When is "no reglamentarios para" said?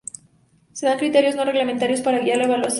1.35-2.17